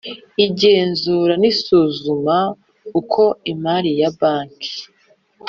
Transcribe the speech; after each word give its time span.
Igenzura 0.45 1.33
n’isuzuma 1.41 2.35
uko 2.99 3.23
imari 3.51 3.91
ya 3.99 4.09
banki 4.19 4.73